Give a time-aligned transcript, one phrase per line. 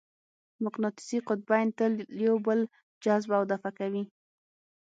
[0.63, 1.93] مقناطیسي قطبین تل
[2.25, 2.59] یو بل
[3.03, 4.03] جذب او دفع کوي.